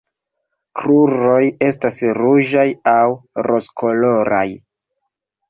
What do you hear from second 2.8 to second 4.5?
aŭ rozkoloraj.